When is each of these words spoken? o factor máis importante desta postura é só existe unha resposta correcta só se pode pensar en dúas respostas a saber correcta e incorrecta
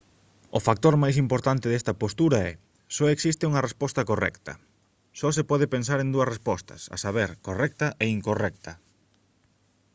o 0.57 0.59
factor 0.67 0.93
máis 1.03 1.15
importante 1.25 1.65
desta 1.69 1.97
postura 2.03 2.39
é 2.49 2.53
só 2.95 3.05
existe 3.15 3.43
unha 3.49 3.65
resposta 3.67 4.07
correcta 4.11 4.51
só 5.19 5.27
se 5.35 5.47
pode 5.49 5.65
pensar 5.75 5.97
en 6.01 6.11
dúas 6.13 6.31
respostas 6.33 6.81
a 6.95 6.97
saber 7.05 7.29
correcta 7.47 7.87
e 8.03 8.05
incorrecta 8.17 8.71